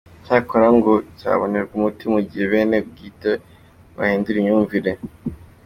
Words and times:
Cyakora 0.25 0.67
ngo 0.77 0.93
cyabonerwa 1.19 1.73
umuti 1.77 2.05
mu 2.13 2.19
gihe 2.29 2.45
bene 2.51 2.75
ubwite 2.85 3.31
bahindura 3.97 4.37
imyumvire. 4.39 4.91